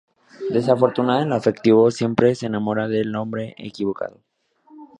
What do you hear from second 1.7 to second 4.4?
siempre se enamora del hombre equivocado.